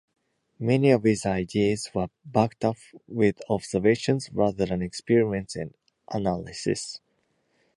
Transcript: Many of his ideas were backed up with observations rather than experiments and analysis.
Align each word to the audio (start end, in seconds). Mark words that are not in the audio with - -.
Many 0.57 0.89
of 0.89 1.03
his 1.03 1.27
ideas 1.27 1.91
were 1.93 2.07
backed 2.25 2.65
up 2.65 2.77
with 3.07 3.39
observations 3.51 4.31
rather 4.33 4.65
than 4.65 4.81
experiments 4.81 5.55
and 5.55 5.75
analysis. 6.09 6.99